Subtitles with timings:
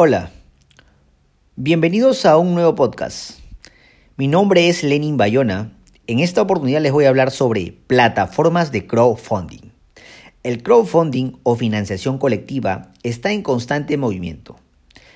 [0.00, 0.30] Hola,
[1.56, 3.40] bienvenidos a un nuevo podcast.
[4.16, 5.72] Mi nombre es Lenin Bayona.
[6.06, 9.72] En esta oportunidad les voy a hablar sobre plataformas de crowdfunding.
[10.44, 14.60] El crowdfunding o financiación colectiva está en constante movimiento.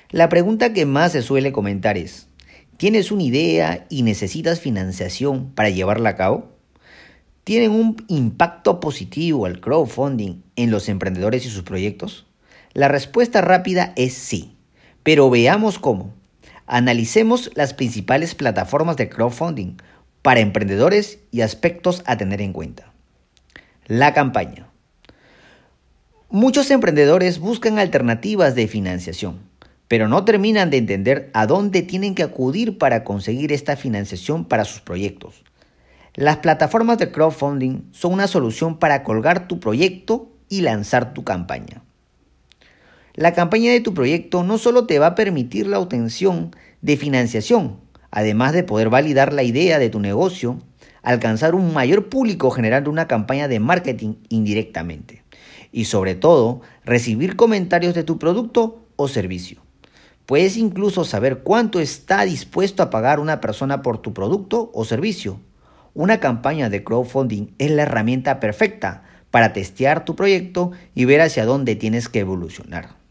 [0.09, 2.27] La pregunta que más se suele comentar es,
[2.75, 6.49] ¿tienes una idea y necesitas financiación para llevarla a cabo?
[7.45, 12.25] ¿Tienen un impacto positivo el crowdfunding en los emprendedores y sus proyectos?
[12.73, 14.52] La respuesta rápida es sí.
[15.03, 16.13] Pero veamos cómo.
[16.65, 19.75] Analicemos las principales plataformas de crowdfunding
[20.21, 22.91] para emprendedores y aspectos a tener en cuenta.
[23.85, 24.69] La campaña.
[26.29, 29.41] Muchos emprendedores buscan alternativas de financiación,
[29.89, 34.65] pero no terminan de entender a dónde tienen que acudir para conseguir esta financiación para
[34.65, 35.43] sus proyectos.
[36.15, 41.82] Las plataformas de crowdfunding son una solución para colgar tu proyecto y lanzar tu campaña.
[43.15, 47.77] La campaña de tu proyecto no solo te va a permitir la obtención de financiación,
[48.09, 50.57] además de poder validar la idea de tu negocio,
[51.03, 55.23] alcanzar un mayor público generando una campaña de marketing indirectamente
[55.71, 59.61] y sobre todo recibir comentarios de tu producto o servicio.
[60.25, 65.39] Puedes incluso saber cuánto está dispuesto a pagar una persona por tu producto o servicio.
[65.93, 71.45] Una campaña de crowdfunding es la herramienta perfecta para testear tu proyecto y ver hacia
[71.45, 73.02] dónde tienes que evolucionar.